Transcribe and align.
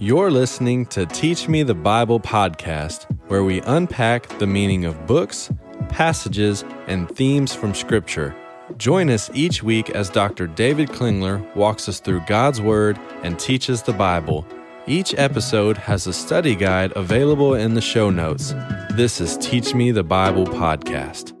You're 0.00 0.30
listening 0.30 0.86
to 0.86 1.06
Teach 1.06 1.48
Me 1.48 1.64
the 1.64 1.74
Bible 1.74 2.20
podcast, 2.20 3.10
where 3.26 3.42
we 3.42 3.60
unpack 3.62 4.28
the 4.38 4.46
meaning 4.46 4.84
of 4.84 5.08
books, 5.08 5.50
passages, 5.88 6.64
and 6.86 7.10
themes 7.10 7.52
from 7.52 7.74
Scripture. 7.74 8.32
Join 8.76 9.10
us 9.10 9.28
each 9.34 9.64
week 9.64 9.90
as 9.90 10.08
Dr. 10.08 10.46
David 10.46 10.90
Klingler 10.90 11.42
walks 11.56 11.88
us 11.88 11.98
through 11.98 12.20
God's 12.28 12.60
Word 12.60 12.96
and 13.24 13.40
teaches 13.40 13.82
the 13.82 13.92
Bible. 13.92 14.46
Each 14.86 15.16
episode 15.18 15.76
has 15.76 16.06
a 16.06 16.12
study 16.12 16.54
guide 16.54 16.92
available 16.94 17.54
in 17.54 17.74
the 17.74 17.80
show 17.80 18.08
notes. 18.08 18.54
This 18.94 19.20
is 19.20 19.36
Teach 19.38 19.74
Me 19.74 19.90
the 19.90 20.04
Bible 20.04 20.46
podcast. 20.46 21.37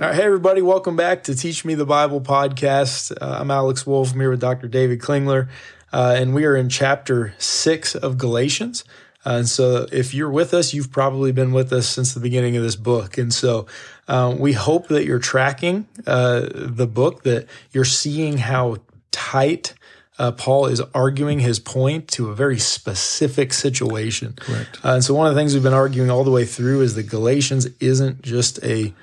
All 0.00 0.04
right, 0.06 0.14
hey 0.14 0.22
everybody, 0.22 0.62
welcome 0.62 0.94
back 0.94 1.24
to 1.24 1.34
Teach 1.34 1.64
Me 1.64 1.74
the 1.74 1.84
Bible 1.84 2.20
podcast. 2.20 3.10
Uh, 3.20 3.38
I'm 3.40 3.50
Alex 3.50 3.84
Wolf. 3.84 4.12
I'm 4.12 4.20
here 4.20 4.30
with 4.30 4.40
Dr. 4.40 4.68
David 4.68 5.00
Klingler, 5.00 5.48
uh, 5.92 6.14
and 6.16 6.36
we 6.36 6.44
are 6.44 6.54
in 6.54 6.68
chapter 6.68 7.34
six 7.38 7.96
of 7.96 8.16
Galatians. 8.16 8.84
Uh, 9.26 9.38
and 9.38 9.48
so, 9.48 9.88
if 9.90 10.14
you're 10.14 10.30
with 10.30 10.54
us, 10.54 10.72
you've 10.72 10.92
probably 10.92 11.32
been 11.32 11.50
with 11.50 11.72
us 11.72 11.88
since 11.88 12.14
the 12.14 12.20
beginning 12.20 12.56
of 12.56 12.62
this 12.62 12.76
book. 12.76 13.18
And 13.18 13.34
so, 13.34 13.66
um, 14.06 14.38
we 14.38 14.52
hope 14.52 14.86
that 14.86 15.04
you're 15.04 15.18
tracking 15.18 15.88
uh, 16.06 16.46
the 16.48 16.86
book, 16.86 17.24
that 17.24 17.48
you're 17.72 17.84
seeing 17.84 18.38
how 18.38 18.76
tight 19.10 19.74
uh, 20.16 20.30
Paul 20.30 20.66
is 20.66 20.80
arguing 20.94 21.40
his 21.40 21.58
point 21.58 22.06
to 22.12 22.28
a 22.28 22.36
very 22.36 22.60
specific 22.60 23.52
situation. 23.52 24.34
Correct. 24.34 24.78
Uh, 24.84 24.90
and 24.90 25.04
so, 25.04 25.12
one 25.12 25.26
of 25.26 25.34
the 25.34 25.40
things 25.40 25.54
we've 25.54 25.62
been 25.64 25.72
arguing 25.72 26.08
all 26.08 26.22
the 26.22 26.30
way 26.30 26.44
through 26.44 26.82
is 26.82 26.94
that 26.94 27.08
Galatians 27.08 27.66
isn't 27.80 28.22
just 28.22 28.62
a 28.62 28.94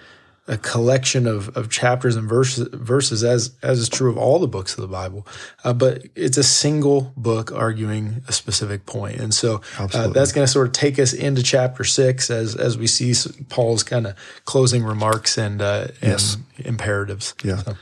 a 0.48 0.58
collection 0.58 1.26
of, 1.26 1.50
of 1.58 1.72
chapters 1.72 2.16
and 2.16 2.30
verses, 2.30 2.68
verses 2.72 3.24
as 3.24 3.56
as 3.64 3.80
is 3.80 3.90
true 3.90 4.12
of 4.12 4.18
all 4.18 4.38
the 4.38 4.48
books 4.48 4.74
of 4.78 4.82
the 4.82 4.88
Bible, 4.88 5.26
uh, 5.64 5.74
but 5.74 6.04
it's 6.16 6.38
a 6.38 6.44
single 6.44 7.12
book 7.18 7.52
arguing 7.52 8.22
a 8.28 8.32
specific 8.32 8.86
point, 8.86 9.20
and 9.20 9.34
so 9.34 9.62
uh, 9.80 10.08
that's 10.10 10.32
going 10.32 10.46
to 10.46 10.52
sort 10.52 10.68
of 10.68 10.74
take 10.74 11.00
us 11.00 11.14
into 11.14 11.42
chapter 11.42 11.84
six 11.84 12.30
as 12.30 12.56
as 12.56 12.78
we 12.78 12.86
see 12.86 13.14
Paul's 13.50 13.82
kind 13.84 14.06
of 14.06 14.16
closing 14.46 14.84
remarks 14.84 15.38
and, 15.38 15.62
uh, 15.62 15.88
and 16.02 16.12
Yes. 16.12 16.38
imperatives. 16.60 17.34
Yeah. 17.44 17.58
So, 17.64 17.74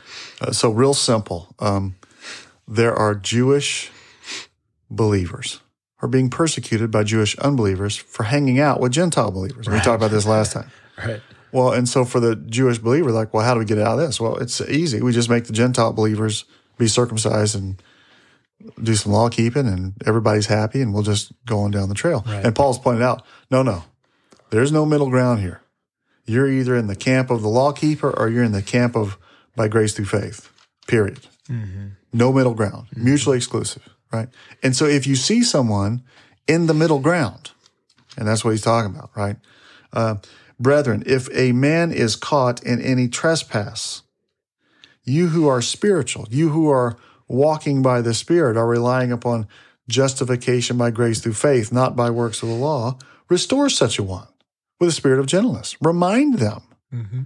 Uh, 0.42 0.52
so 0.52 0.70
real 0.72 0.94
simple. 0.94 1.54
Um, 1.60 1.96
there 2.68 2.96
are 2.96 3.14
Jewish 3.14 3.92
believers 4.90 5.60
who 5.98 6.06
are 6.06 6.10
being 6.10 6.30
persecuted 6.30 6.92
by 6.92 7.04
Jewish 7.04 7.38
unbelievers 7.40 7.96
for 7.98 8.24
hanging 8.24 8.60
out 8.60 8.80
with 8.80 8.92
Gentile 8.94 9.32
believers. 9.32 9.68
We 9.68 9.78
talked 9.80 9.96
about 10.02 10.12
this 10.12 10.26
last 10.26 10.54
time. 10.54 10.72
right. 10.98 11.22
Well, 11.54 11.72
and 11.72 11.88
so 11.88 12.04
for 12.04 12.20
the 12.20 12.36
Jewish 12.36 12.80
believer, 12.80 13.12
like, 13.12 13.34
well, 13.34 13.46
how 13.46 13.54
do 13.54 13.60
we 13.60 13.66
get 13.66 13.78
out 13.78 14.00
of 14.00 14.06
this? 14.06 14.20
Well, 14.20 14.38
it's 14.38 14.60
easy. 14.62 15.02
We 15.02 15.14
just 15.14 15.30
make 15.30 15.46
the 15.46 15.54
Gentile 15.54 15.94
believers 15.94 16.46
be 16.78 16.88
circumcised 16.88 17.56
and 17.56 17.82
do 18.82 18.96
some 18.96 19.12
law 19.12 19.30
keeping, 19.30 19.68
and 19.68 19.94
everybody's 20.06 20.48
happy, 20.48 20.82
and 20.82 20.94
we'll 20.94 21.04
just 21.04 21.32
go 21.46 21.60
on 21.60 21.72
down 21.72 21.90
the 21.90 21.96
trail. 21.96 22.24
Right. 22.26 22.44
And 22.44 22.56
Paul's 22.56 22.80
pointed 22.80 23.04
out, 23.04 23.24
no, 23.52 23.62
no, 23.62 23.84
there's 24.50 24.72
no 24.72 24.86
middle 24.86 25.10
ground 25.10 25.42
here. 25.42 25.62
You're 26.26 26.50
either 26.50 26.76
in 26.76 26.88
the 26.88 26.96
camp 26.96 27.30
of 27.30 27.42
the 27.42 27.50
law 27.50 27.72
keeper 27.72 28.10
or 28.10 28.30
you're 28.30 28.44
in 28.44 28.54
the 28.54 28.62
camp 28.62 28.96
of 28.96 29.18
by 29.56 29.68
grace 29.68 29.94
through 29.94 30.06
faith. 30.06 30.50
Period. 30.88 31.28
No 32.14 32.32
middle 32.32 32.54
ground, 32.54 32.88
mutually 32.96 33.38
exclusive, 33.38 33.88
right? 34.12 34.30
And 34.64 34.76
so 34.76 34.86
if 34.86 35.06
you 35.06 35.16
see 35.16 35.44
someone 35.44 36.04
in 36.48 36.68
the 36.68 36.74
middle 36.74 37.00
ground, 37.00 37.52
and 38.18 38.28
that's 38.28 38.44
what 38.46 38.52
he's 38.52 38.62
talking 38.62 38.96
about, 38.96 39.12
right? 39.16 39.36
Uh, 39.92 40.16
Brethren, 40.60 41.04
if 41.06 41.30
a 41.34 41.52
man 41.52 41.92
is 41.92 42.16
caught 42.16 42.64
in 42.64 42.82
any 42.82 43.08
trespass, 43.08 44.04
you 45.04 45.30
who 45.30 45.48
are 45.48 45.62
spiritual, 45.62 46.28
you 46.30 46.50
who 46.50 46.70
are 46.70 46.98
walking 47.28 47.82
by 47.82 48.02
the 48.02 48.14
Spirit, 48.14 48.58
are 48.58 48.68
relying 48.68 49.12
upon 49.12 49.48
justification 49.88 50.78
by 50.78 50.92
grace 50.92 51.20
through 51.20 51.34
faith, 51.34 51.72
not 51.72 51.96
by 51.96 52.10
works 52.10 52.42
of 52.42 52.50
the 52.50 52.56
law, 52.56 52.98
restore 53.30 53.70
such 53.70 54.00
a 54.00 54.04
one 54.04 54.28
with 54.80 54.90
a 54.90 54.94
spirit 54.94 55.20
of 55.20 55.26
gentleness. 55.26 55.76
Remind 55.82 56.40
them. 56.40 56.62
Mm-hmm. 56.94 57.22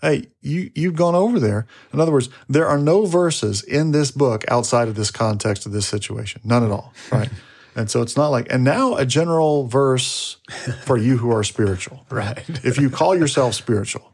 Hey, 0.00 0.28
you, 0.40 0.70
you've 0.74 0.96
gone 0.96 1.14
over 1.14 1.38
there. 1.38 1.66
In 1.92 2.00
other 2.00 2.12
words, 2.12 2.30
there 2.48 2.66
are 2.66 2.78
no 2.78 3.04
verses 3.04 3.62
in 3.62 3.92
this 3.92 4.10
book 4.10 4.44
outside 4.48 4.88
of 4.88 4.94
this 4.94 5.10
context 5.10 5.66
of 5.66 5.72
this 5.72 5.86
situation. 5.86 6.40
None 6.42 6.64
at 6.64 6.70
all, 6.70 6.94
right? 7.12 7.28
and 7.74 7.90
so 7.90 8.02
it's 8.02 8.16
not 8.16 8.28
like, 8.28 8.46
and 8.50 8.64
now 8.64 8.96
a 8.96 9.06
general 9.06 9.66
verse 9.66 10.36
for 10.84 10.96
you 10.96 11.18
who 11.18 11.30
are 11.30 11.44
spiritual. 11.44 12.06
Right. 12.10 12.44
if 12.64 12.78
you 12.78 12.90
call 12.90 13.16
yourself 13.16 13.54
spiritual, 13.54 14.12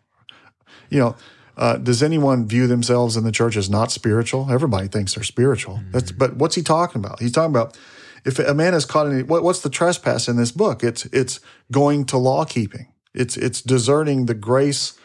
you 0.91 0.99
know, 0.99 1.17
uh, 1.57 1.79
does 1.79 2.03
anyone 2.03 2.47
view 2.47 2.67
themselves 2.67 3.17
in 3.17 3.25
the 3.25 3.33
church 3.33 3.57
as 3.57 3.71
not 3.71 3.91
spiritual? 3.91 4.51
Everybody 4.51 4.89
thinks 4.89 5.15
they're 5.15 5.25
spiritual. 5.25 5.81
That's, 5.91 6.13
but 6.13 6.37
what's 6.37 6.55
he 6.55 6.63
talking 6.63 7.01
about? 7.01 7.21
He's 7.21 7.33
talking 7.33 7.51
about 7.51 7.77
if 8.27 8.39
a 8.39 8.55
man 8.55 8.75
is 8.75 8.85
caught 8.85 9.07
in 9.07 9.27
what, 9.27 9.43
what's 9.43 9.61
the 9.61 9.71
trespass 9.71 10.29
in 10.29 10.37
this 10.37 10.53
book? 10.53 10.83
It's 10.83 11.07
it's 11.07 11.41
going 11.73 12.05
to 12.07 12.19
law 12.19 12.45
keeping. 12.45 12.93
It's 13.15 13.37
it's 13.37 13.63
deserting 13.63 14.27
the 14.27 14.35
grace 14.35 14.99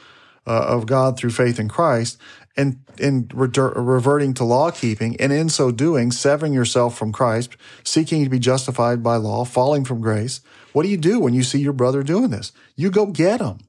uh, 0.46 0.66
of 0.68 0.88
God 0.88 1.18
through 1.18 1.30
faith 1.30 1.60
in 1.60 1.70
Christ 1.70 2.18
and 2.58 2.84
and 3.00 3.32
reverting 3.34 4.34
to 4.36 4.44
law 4.44 4.72
keeping, 4.72 5.20
and 5.20 5.32
in 5.32 5.50
so 5.50 5.72
doing, 5.72 6.12
severing 6.12 6.54
yourself 6.54 6.98
from 6.98 7.12
Christ, 7.12 7.56
seeking 7.84 8.24
to 8.24 8.30
be 8.30 8.40
justified 8.40 9.02
by 9.02 9.16
law, 9.16 9.46
falling 9.46 9.86
from 9.86 10.02
grace. 10.02 10.42
What 10.74 10.84
do 10.84 10.90
you 10.90 10.98
do 10.98 11.20
when 11.20 11.34
you 11.34 11.44
see 11.44 11.60
your 11.60 11.74
brother 11.74 12.04
doing 12.04 12.30
this? 12.30 12.52
You 12.76 12.90
go 12.92 13.06
get 13.06 13.42
him. 13.42 13.60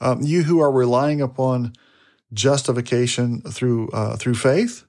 Um, 0.00 0.22
you 0.22 0.44
who 0.44 0.60
are 0.60 0.70
relying 0.70 1.20
upon 1.20 1.72
justification 2.32 3.40
through 3.42 3.88
uh, 3.90 4.16
through 4.16 4.34
faith, 4.34 4.84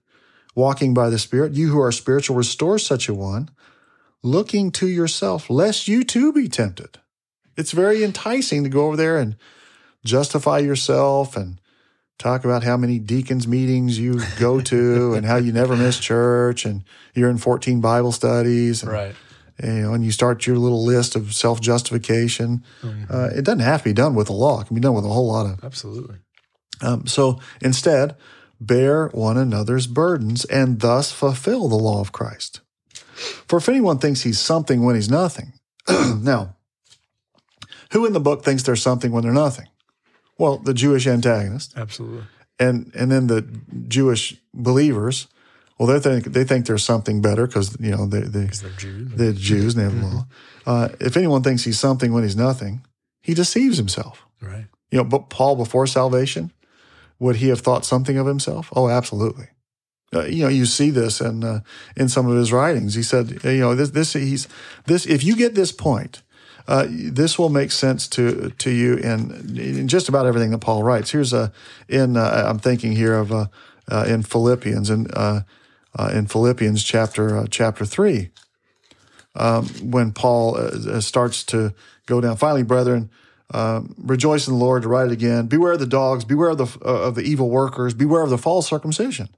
walking 0.56 0.94
by 0.94 1.10
the 1.10 1.20
Spirit, 1.20 1.54
you 1.54 1.70
who 1.70 1.82
are 1.82 1.92
spiritual, 1.92 2.36
restore 2.36 2.80
such 2.80 3.08
a 3.08 3.14
one, 3.14 3.50
looking 4.24 4.72
to 4.72 4.88
yourself, 4.88 5.50
lest 5.50 5.88
you 5.88 6.04
too 6.04 6.34
be 6.34 6.48
tempted. 6.48 7.00
It's 7.56 7.72
very 7.72 8.04
enticing 8.04 8.64
to 8.64 8.70
go 8.70 8.88
over 8.88 8.96
there 8.96 9.18
and 9.18 9.36
justify 10.06 10.60
yourself 10.60 11.36
and 11.36 11.59
talk 12.20 12.46
about 12.46 12.64
how 12.64 12.78
many 12.78 13.00
deacons 13.00 13.48
meetings 13.48 13.98
you 13.98 14.22
go 14.38 14.62
to 14.62 15.14
and 15.16 15.26
how 15.26 15.38
you 15.38 15.52
never 15.52 15.76
miss 15.76 15.98
church 15.98 16.66
and 16.66 16.84
you're 17.16 17.30
in 17.30 17.38
14 17.40 17.82
Bible 17.82 18.12
studies. 18.12 18.84
And, 18.84 18.92
Right. 18.92 19.16
you 19.64 19.70
know, 19.82 19.94
and 19.94 20.06
you 20.06 20.12
start 20.12 20.46
your 20.46 20.58
little 20.58 20.86
list 20.86 21.16
of 21.16 21.34
self 21.34 21.60
justification. 21.62 22.64
Uh, 23.10 23.30
it 23.36 23.44
doesn't 23.44 23.62
have 23.62 23.82
to 23.82 23.90
be 23.90 23.94
done 23.94 24.14
with 24.14 24.28
the 24.28 24.34
law; 24.34 24.62
it 24.62 24.68
can 24.68 24.76
be 24.76 24.82
done 24.82 24.94
with 24.94 25.06
a 25.06 25.10
whole 25.10 25.28
lot 25.28 25.46
of. 25.48 25.64
Absolutely. 25.64 26.18
Um, 26.82 27.08
so 27.08 27.40
instead, 27.62 28.16
bear 28.62 29.08
one 29.10 29.38
another's 29.38 29.88
burdens 29.88 30.46
and 30.46 30.80
thus 30.80 31.12
fulfill 31.12 31.68
the 31.68 31.76
law 31.76 32.00
of 32.00 32.12
Christ. 32.12 32.62
For 33.48 33.58
if 33.58 33.68
anyone 33.68 33.98
thinks 34.00 34.22
he's 34.22 34.40
something 34.40 34.84
when 34.84 34.96
he's 34.96 35.10
nothing, 35.10 35.54
now, 35.90 36.56
who 37.92 38.06
in 38.06 38.14
the 38.14 38.20
book 38.22 38.44
thinks 38.46 38.64
they're 38.64 38.76
something 38.78 39.12
when 39.12 39.24
they're 39.24 39.34
nothing? 39.34 39.68
Well, 40.40 40.58
the 40.58 40.74
Jewish 40.74 41.06
antagonist, 41.06 41.74
Absolutely. 41.78 42.24
and 42.60 42.92
and 42.96 43.12
then 43.12 43.28
the 43.28 43.42
Jewish 43.88 44.36
believers. 44.54 45.28
Well, 45.78 45.88
they 45.88 46.00
think 46.00 46.34
they 46.34 46.44
think 46.44 46.66
they're 46.66 46.78
something 46.80 47.22
better 47.22 47.46
because 47.48 47.78
you 47.80 47.92
know 47.92 48.06
they 48.08 48.22
they 48.22 48.46
They're 48.48 48.72
Jews. 48.78 49.12
the 49.16 49.34
Jews 49.34 49.76
and 49.76 49.80
they 49.80 49.84
have 49.94 50.02
the 50.02 50.08
law. 50.16 50.26
Uh, 50.66 50.90
if 51.00 51.16
anyone 51.18 51.42
thinks 51.44 51.64
he's 51.66 51.80
something 51.80 52.12
when 52.14 52.24
he's 52.24 52.36
nothing, 52.36 52.82
he 53.22 53.34
deceives 53.34 53.78
himself. 53.78 54.26
Right. 54.42 54.66
You 54.92 54.98
know, 54.98 55.04
but 55.04 55.30
Paul 55.30 55.56
before 55.56 55.88
salvation, 55.88 56.52
would 57.20 57.36
he 57.38 57.50
have 57.50 57.62
thought 57.62 57.86
something 57.86 58.18
of 58.18 58.26
himself? 58.28 58.70
Oh, 58.76 58.90
absolutely. 58.90 59.48
Uh, 60.14 60.26
you 60.26 60.44
know, 60.44 60.50
you 60.50 60.66
see 60.66 60.90
this 60.90 61.22
in 61.22 61.44
uh, 61.44 61.60
in 61.96 62.10
some 62.10 62.28
of 62.28 62.36
his 62.36 62.52
writings. 62.52 62.96
He 62.96 63.04
said, 63.04 63.44
you 63.44 63.60
know, 63.60 63.76
this 63.76 63.92
this 63.92 64.14
he's 64.14 64.48
this. 64.86 65.06
If 65.06 65.24
you 65.24 65.36
get 65.36 65.54
this 65.56 65.72
point, 65.72 66.24
uh, 66.70 66.86
this 66.88 67.40
will 67.40 67.50
make 67.50 67.72
sense 67.72 68.08
to 68.08 68.52
to 68.60 68.70
you 68.70 68.94
in, 68.98 69.58
in 69.58 69.88
just 69.88 70.08
about 70.08 70.28
everything 70.28 70.52
that 70.52 70.60
Paul 70.60 70.84
writes. 70.84 71.10
Here's 71.10 71.34
a 71.34 71.52
in 71.88 72.16
uh, 72.16 72.46
I'm 72.48 72.60
thinking 72.60 72.92
here 72.92 73.16
of 73.16 73.32
uh, 73.32 73.48
uh, 73.88 74.06
in 74.08 74.22
Philippians 74.22 74.92
and 74.92 75.12
uh, 75.18 75.42
uh, 75.98 76.12
in 76.14 76.28
Philippians 76.28 76.84
chapter 76.84 77.48
chapter 77.50 77.86
three 77.86 78.30
um, 79.36 79.66
when 79.82 80.12
Paul 80.12 80.60
starts 81.02 81.44
to 81.46 81.74
go 82.06 82.22
down. 82.22 82.38
Finally, 82.38 82.64
brethren, 82.64 83.10
um, 83.52 83.96
rejoice 83.98 84.48
in 84.48 84.54
the 84.54 84.60
Lord. 84.60 84.84
To 84.84 84.90
write 84.90 85.08
it 85.08 85.12
again. 85.12 85.48
Beware 85.48 85.72
of 85.72 85.80
the 85.80 85.88
dogs. 85.88 86.24
Beware 86.24 86.50
of 86.50 86.60
the 86.60 86.80
of 86.86 87.16
the 87.16 87.24
evil 87.24 87.50
workers. 87.50 87.96
Beware 87.96 88.22
of 88.22 88.30
the 88.30 88.38
false 88.38 88.68
circumcision. 88.68 89.30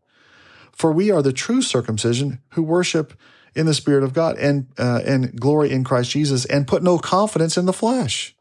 For 0.74 0.92
we 0.92 1.10
are 1.12 1.22
the 1.22 1.34
true 1.34 1.62
circumcision 1.62 2.40
who 2.50 2.64
worship 2.64 3.14
in 3.56 3.66
the 3.66 3.74
Spirit 3.74 4.04
of 4.04 4.14
God 4.14 4.38
and 4.38 4.68
uh, 4.78 5.02
and 5.06 5.40
glory 5.40 5.72
in 5.72 5.84
Christ 5.84 6.12
Jesus 6.12 6.46
and 6.46 6.68
put 6.68 6.84
no 6.84 6.98
confidence 6.98 7.58
in 7.58 7.66
the 7.66 7.74
flesh. 7.74 8.36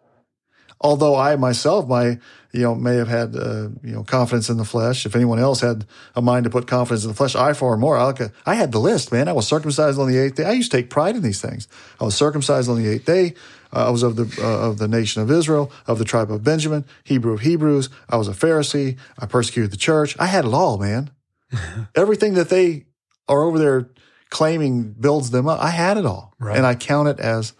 Although 0.80 1.16
I 1.16 1.36
myself, 1.36 1.86
my 1.88 2.18
you 2.52 2.62
know, 2.62 2.74
may 2.74 2.96
have 2.96 3.08
had 3.08 3.36
uh, 3.36 3.68
you 3.82 3.92
know 3.92 4.02
confidence 4.02 4.48
in 4.48 4.56
the 4.56 4.64
flesh. 4.64 5.06
If 5.06 5.14
anyone 5.14 5.38
else 5.38 5.60
had 5.60 5.86
a 6.16 6.22
mind 6.22 6.44
to 6.44 6.50
put 6.50 6.66
confidence 6.66 7.04
in 7.04 7.08
the 7.08 7.14
flesh, 7.14 7.36
I 7.36 7.52
far 7.52 7.76
more. 7.76 7.96
I, 7.96 8.12
I 8.44 8.54
had 8.54 8.72
the 8.72 8.80
list, 8.80 9.12
man. 9.12 9.28
I 9.28 9.32
was 9.32 9.46
circumcised 9.46 9.98
on 9.98 10.08
the 10.08 10.18
eighth 10.18 10.36
day. 10.36 10.44
I 10.44 10.52
used 10.52 10.70
to 10.72 10.76
take 10.76 10.90
pride 10.90 11.16
in 11.16 11.22
these 11.22 11.40
things. 11.40 11.68
I 12.00 12.04
was 12.04 12.16
circumcised 12.16 12.68
on 12.68 12.82
the 12.82 12.88
eighth 12.88 13.04
day. 13.04 13.34
Uh, 13.72 13.86
I 13.86 13.90
was 13.90 14.02
of 14.02 14.16
the 14.16 14.24
uh, 14.42 14.68
of 14.68 14.78
the 14.78 14.88
nation 14.88 15.22
of 15.22 15.30
Israel, 15.30 15.70
of 15.86 15.98
the 15.98 16.04
tribe 16.04 16.30
of 16.32 16.42
Benjamin, 16.42 16.84
Hebrew 17.04 17.34
of 17.34 17.40
Hebrews. 17.40 17.88
I 18.08 18.16
was 18.16 18.26
a 18.26 18.32
Pharisee. 18.32 18.98
I 19.18 19.26
persecuted 19.26 19.70
the 19.70 19.76
church. 19.76 20.16
I 20.18 20.26
had 20.26 20.44
it 20.44 20.52
all, 20.52 20.78
man. 20.78 21.10
Everything 21.94 22.34
that 22.34 22.48
they 22.48 22.86
are 23.28 23.42
over 23.42 23.58
there 23.58 23.90
claiming 24.30 24.92
builds 24.92 25.30
them 25.30 25.48
up. 25.48 25.60
I 25.60 25.70
had 25.70 25.96
it 25.96 26.06
all, 26.06 26.34
Right. 26.38 26.56
and 26.56 26.66
I 26.66 26.74
count 26.74 27.08
it 27.08 27.20
as 27.20 27.52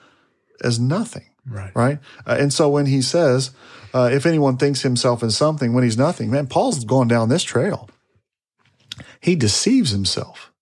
as 0.63 0.79
nothing. 0.79 1.25
Right. 1.47 1.73
Right. 1.75 1.99
Uh, 2.27 2.37
and 2.39 2.53
so 2.53 2.69
when 2.69 2.87
he 2.87 3.01
says, 3.03 3.51
uh, 3.95 4.11
if 4.13 4.27
anyone 4.27 4.57
thinks 4.57 4.83
himself 4.83 5.23
in 5.23 5.31
something 5.31 5.73
when 5.73 5.85
he's 5.85 5.97
nothing, 5.99 6.31
man, 6.31 6.47
Paul's 6.47 6.85
going 6.85 7.09
down 7.09 7.29
this 7.29 7.43
trail. 7.43 7.89
He 9.21 9.35
deceives 9.37 9.91
himself. 9.91 10.53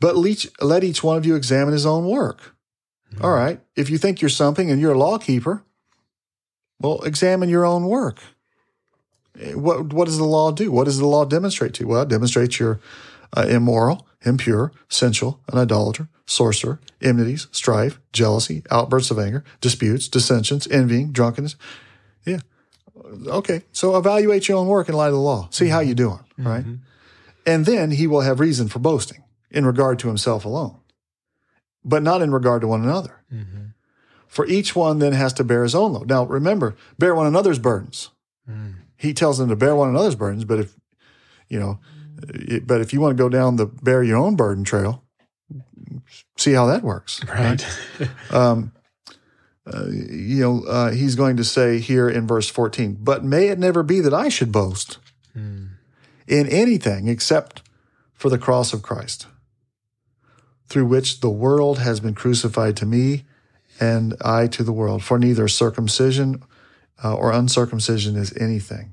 But 0.00 0.16
let 0.16 0.82
each 0.84 1.02
one 1.02 1.16
of 1.16 1.24
you 1.26 1.36
examine 1.36 1.72
his 1.72 1.86
own 1.86 2.06
work. 2.06 2.54
All 3.20 3.32
right. 3.32 3.60
If 3.76 3.88
you 3.90 3.98
think 3.98 4.20
you're 4.20 4.28
something 4.28 4.70
and 4.70 4.80
you're 4.80 4.92
a 4.92 4.98
law 4.98 5.18
keeper, 5.18 5.62
well, 6.80 7.00
examine 7.02 7.48
your 7.48 7.64
own 7.64 7.84
work. 7.86 8.18
Eh, 9.40 9.52
What, 9.54 9.92
what 9.92 10.06
does 10.06 10.18
the 10.18 10.24
law 10.24 10.50
do? 10.52 10.70
What 10.72 10.84
does 10.84 10.98
the 10.98 11.06
law 11.06 11.24
demonstrate 11.24 11.74
to 11.74 11.84
you? 11.84 11.88
Well, 11.88 12.02
it 12.02 12.08
demonstrates 12.08 12.58
you're 12.58 12.80
uh, 13.34 13.46
immoral, 13.48 14.06
impure, 14.24 14.72
sensual, 14.88 15.40
an 15.52 15.58
idolater, 15.58 16.08
sorcerer, 16.26 16.80
enmities, 17.00 17.46
strife, 17.52 18.00
jealousy, 18.12 18.62
outbursts 18.70 19.10
of 19.10 19.18
anger, 19.18 19.44
disputes, 19.60 20.08
dissensions, 20.08 20.66
envying, 20.68 21.12
drunkenness. 21.12 21.56
Yeah. 22.24 22.40
Okay. 23.26 23.62
So 23.72 23.96
evaluate 23.96 24.48
your 24.48 24.58
own 24.58 24.66
work 24.66 24.88
in 24.88 24.94
light 24.94 25.08
of 25.08 25.14
the 25.14 25.20
law. 25.20 25.48
See 25.50 25.68
how 25.68 25.78
mm-hmm. 25.78 25.86
you're 25.88 25.94
doing, 25.94 26.24
mm-hmm. 26.38 26.46
right? 26.46 26.64
And 27.46 27.64
then 27.64 27.92
he 27.92 28.06
will 28.06 28.22
have 28.22 28.40
reason 28.40 28.68
for 28.68 28.80
boasting 28.80 29.22
in 29.50 29.64
regard 29.64 29.98
to 30.00 30.08
himself 30.08 30.44
alone, 30.44 30.80
but 31.84 32.02
not 32.02 32.22
in 32.22 32.32
regard 32.32 32.60
to 32.62 32.68
one 32.68 32.82
another. 32.82 33.22
Mm-hmm. 33.32 33.66
For 34.26 34.44
each 34.46 34.74
one 34.74 34.98
then 34.98 35.12
has 35.12 35.32
to 35.34 35.44
bear 35.44 35.62
his 35.62 35.74
own 35.74 35.92
load. 35.92 36.08
Now, 36.08 36.24
remember, 36.26 36.76
bear 36.98 37.14
one 37.14 37.26
another's 37.26 37.58
burdens. 37.58 38.10
Mm. 38.50 38.74
He 38.96 39.14
tells 39.14 39.38
them 39.38 39.48
to 39.48 39.56
bear 39.56 39.74
one 39.74 39.88
another's 39.88 40.14
burdens, 40.14 40.44
but 40.44 40.58
if, 40.58 40.74
you 41.48 41.58
know, 41.58 41.78
but 42.64 42.80
if 42.80 42.92
you 42.92 43.00
want 43.00 43.16
to 43.16 43.22
go 43.22 43.28
down 43.28 43.56
the 43.56 43.66
bear 43.66 44.02
your 44.02 44.18
own 44.18 44.36
burden 44.36 44.64
trail, 44.64 45.02
see 46.36 46.52
how 46.52 46.66
that 46.66 46.82
works. 46.82 47.22
Right. 47.28 47.64
You 49.90 50.40
know, 50.40 50.64
uh, 50.64 50.92
he's 50.92 51.16
going 51.16 51.36
to 51.38 51.44
say 51.44 51.80
here 51.80 52.08
in 52.08 52.26
verse 52.26 52.48
14, 52.48 52.98
but 53.00 53.24
may 53.24 53.48
it 53.48 53.58
never 53.58 53.82
be 53.82 54.00
that 54.00 54.14
I 54.14 54.28
should 54.28 54.52
boast 54.52 54.98
in 56.28 56.46
anything 56.48 57.08
except 57.08 57.62
for 58.14 58.30
the 58.30 58.38
cross 58.38 58.72
of 58.72 58.82
Christ, 58.82 59.26
through 60.68 60.86
which 60.86 61.20
the 61.20 61.30
world 61.30 61.78
has 61.78 62.00
been 62.00 62.14
crucified 62.14 62.76
to 62.78 62.86
me 62.86 63.24
and 63.78 64.14
I 64.24 64.46
to 64.48 64.62
the 64.62 64.72
world. 64.72 65.02
For 65.02 65.18
neither 65.18 65.48
circumcision 65.48 66.42
uh, 67.04 67.14
or 67.14 67.32
uncircumcision 67.32 68.16
is 68.16 68.32
anything 68.38 68.92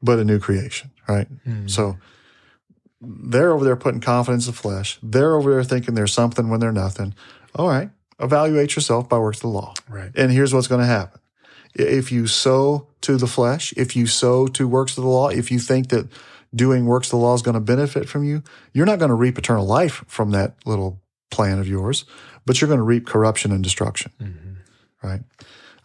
but 0.00 0.18
a 0.18 0.24
new 0.24 0.38
creation, 0.38 0.90
right? 1.08 1.28
So 1.68 1.98
they're 3.02 3.52
over 3.52 3.64
there 3.64 3.76
putting 3.76 4.00
confidence 4.00 4.46
in 4.46 4.52
flesh. 4.52 4.98
They're 5.02 5.34
over 5.34 5.50
there 5.50 5.64
thinking 5.64 5.94
they're 5.94 6.06
something 6.06 6.48
when 6.48 6.60
they're 6.60 6.72
nothing. 6.72 7.14
All 7.54 7.68
right, 7.68 7.90
evaluate 8.20 8.76
yourself 8.76 9.08
by 9.08 9.18
works 9.18 9.38
of 9.38 9.42
the 9.42 9.48
law. 9.48 9.74
Right. 9.88 10.10
And 10.14 10.30
here's 10.30 10.54
what's 10.54 10.68
going 10.68 10.80
to 10.80 10.86
happen. 10.86 11.20
If 11.74 12.12
you 12.12 12.26
sow 12.26 12.88
to 13.00 13.16
the 13.16 13.26
flesh, 13.26 13.72
if 13.76 13.96
you 13.96 14.06
sow 14.06 14.46
to 14.48 14.68
works 14.68 14.96
of 14.96 15.04
the 15.04 15.10
law, 15.10 15.28
if 15.28 15.50
you 15.50 15.58
think 15.58 15.88
that 15.88 16.08
doing 16.54 16.86
works 16.86 17.08
of 17.08 17.12
the 17.12 17.16
law 17.16 17.34
is 17.34 17.42
going 17.42 17.54
to 17.54 17.60
benefit 17.60 18.08
from 18.08 18.24
you, 18.24 18.42
you're 18.72 18.86
not 18.86 18.98
going 18.98 19.08
to 19.08 19.14
reap 19.14 19.38
eternal 19.38 19.66
life 19.66 20.04
from 20.06 20.30
that 20.30 20.54
little 20.66 21.00
plan 21.30 21.58
of 21.58 21.66
yours, 21.66 22.04
but 22.44 22.60
you're 22.60 22.68
going 22.68 22.78
to 22.78 22.84
reap 22.84 23.06
corruption 23.06 23.50
and 23.52 23.64
destruction. 23.64 24.12
Right? 25.02 25.22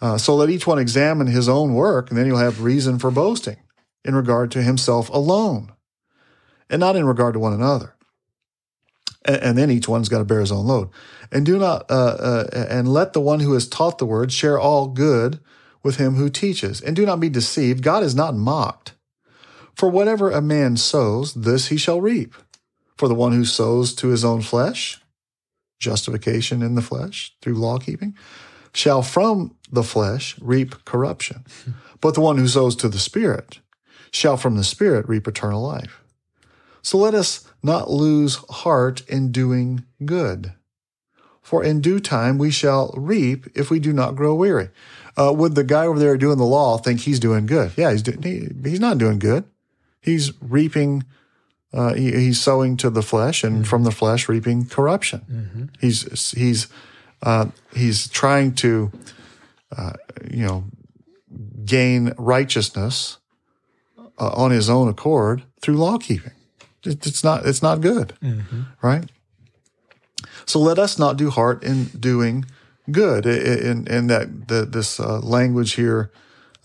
Uh, 0.01 0.17
so 0.17 0.35
let 0.35 0.49
each 0.49 0.67
one 0.67 0.77
examine 0.77 1.27
his 1.27 1.49
own 1.49 1.73
work, 1.73 2.09
and 2.09 2.17
then 2.19 2.27
you'll 2.27 2.37
have 2.37 2.61
reason 2.61 2.99
for 2.99 3.09
boasting 3.09 3.57
in 4.03 4.13
regard 4.13 4.51
to 4.51 4.61
himself 4.61 5.09
alone 5.09 5.71
and 6.69 6.79
not 6.79 6.95
in 6.95 7.05
regard 7.05 7.33
to 7.33 7.39
one 7.39 7.53
another. 7.53 7.95
And, 9.25 9.37
and 9.37 9.57
then 9.57 9.71
each 9.71 9.87
one's 9.87 10.09
got 10.09 10.19
to 10.19 10.25
bear 10.25 10.39
his 10.39 10.51
own 10.51 10.65
load. 10.65 10.89
And 11.31 11.45
do 11.45 11.57
not, 11.57 11.89
uh, 11.89 11.93
uh, 12.19 12.65
and 12.69 12.87
let 12.87 13.13
the 13.13 13.21
one 13.21 13.41
who 13.41 13.53
has 13.53 13.67
taught 13.67 13.97
the 13.97 14.05
word 14.05 14.31
share 14.31 14.59
all 14.59 14.87
good 14.87 15.39
with 15.83 15.97
him 15.97 16.15
who 16.15 16.29
teaches. 16.29 16.81
And 16.81 16.95
do 16.95 17.05
not 17.05 17.19
be 17.19 17.29
deceived. 17.29 17.83
God 17.83 18.03
is 18.03 18.15
not 18.15 18.35
mocked. 18.35 18.93
For 19.75 19.89
whatever 19.89 20.31
a 20.31 20.41
man 20.41 20.77
sows, 20.77 21.33
this 21.33 21.67
he 21.67 21.77
shall 21.77 22.01
reap. 22.01 22.33
For 22.97 23.07
the 23.07 23.15
one 23.15 23.31
who 23.31 23.45
sows 23.45 23.93
to 23.95 24.07
his 24.07 24.25
own 24.25 24.41
flesh, 24.41 24.99
justification 25.79 26.63
in 26.63 26.73
the 26.73 26.81
flesh 26.81 27.35
through 27.41 27.53
law 27.53 27.77
keeping, 27.77 28.15
shall 28.73 29.03
from 29.03 29.55
the 29.71 29.83
flesh 29.83 30.35
reap 30.41 30.85
corruption. 30.85 31.45
But 31.99 32.13
the 32.13 32.21
one 32.21 32.37
who 32.37 32.47
sows 32.47 32.75
to 32.75 32.89
the 32.89 32.99
Spirit 32.99 33.59
shall 34.11 34.37
from 34.37 34.55
the 34.55 34.63
Spirit 34.63 35.09
reap 35.09 35.27
eternal 35.27 35.63
life. 35.63 36.03
So 36.87 36.97
let 36.97 37.13
us 37.13 37.45
not 37.61 37.91
lose 37.91 38.35
heart 38.49 39.01
in 39.09 39.33
doing 39.33 39.83
good. 40.05 40.53
For 41.41 41.61
in 41.61 41.81
due 41.81 41.99
time 41.99 42.37
we 42.37 42.49
shall 42.49 42.93
reap 42.95 43.45
if 43.53 43.69
we 43.69 43.77
do 43.81 43.91
not 43.91 44.15
grow 44.15 44.33
weary. 44.33 44.69
Uh, 45.17 45.33
would 45.35 45.55
the 45.55 45.65
guy 45.65 45.85
over 45.85 45.99
there 45.99 46.15
doing 46.15 46.37
the 46.37 46.45
law 46.45 46.77
think 46.77 47.01
he's 47.01 47.19
doing 47.19 47.45
good? 47.45 47.73
Yeah, 47.75 47.91
he's 47.91 48.03
doing. 48.03 48.21
He, 48.21 48.47
he's 48.63 48.79
not 48.79 48.97
doing 48.97 49.19
good. 49.19 49.43
He's 49.99 50.31
reaping. 50.41 51.03
Uh, 51.73 51.93
he, 51.93 52.13
he's 52.13 52.39
sowing 52.39 52.77
to 52.77 52.89
the 52.89 53.03
flesh, 53.03 53.43
and 53.43 53.67
from 53.67 53.83
the 53.83 53.91
flesh 53.91 54.29
reaping 54.29 54.65
corruption. 54.65 55.69
He's 55.81 56.31
he's 56.31 56.67
uh, 57.21 57.47
he's 57.75 58.07
trying 58.07 58.55
to, 58.63 58.93
uh, 59.75 59.91
you 60.31 60.45
know, 60.45 60.63
gain 61.65 62.13
righteousness 62.17 63.17
uh, 63.97 64.29
on 64.29 64.51
his 64.51 64.69
own 64.69 64.87
accord 64.87 65.43
through 65.59 65.75
law 65.75 65.97
keeping. 65.97 66.31
It, 66.87 67.05
it's 67.05 67.23
not 67.23 67.45
it's 67.45 67.61
not 67.61 67.81
good, 67.81 68.13
right? 68.81 69.05
So 70.45 70.59
let 70.59 70.79
us 70.79 70.97
not 70.97 71.17
do 71.17 71.29
heart 71.29 71.63
in 71.63 71.85
doing 71.85 72.45
good. 72.89 73.25
In 73.25 73.87
in 73.87 74.07
that 74.07 74.47
the, 74.47 74.65
this 74.65 74.99
uh, 74.99 75.19
language 75.19 75.73
here 75.73 76.11